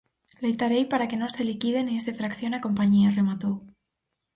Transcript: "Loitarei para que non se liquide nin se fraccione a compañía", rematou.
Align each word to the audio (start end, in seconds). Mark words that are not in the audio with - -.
"Loitarei 0.43 0.83
para 0.91 1.07
que 1.09 1.19
non 1.21 1.31
se 1.35 1.47
liquide 1.49 1.79
nin 1.83 1.99
se 2.05 2.15
fraccione 2.19 2.55
a 2.57 2.63
compañía", 2.65 3.13
rematou. 3.19 3.55